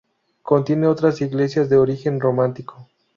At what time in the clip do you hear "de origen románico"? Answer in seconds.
1.69-2.87